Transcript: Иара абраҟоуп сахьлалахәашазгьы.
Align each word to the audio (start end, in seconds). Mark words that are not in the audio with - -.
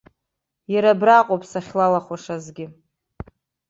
Иара 0.73 0.89
абраҟоуп 0.93 1.43
сахьлалахәашазгьы. 1.51 2.65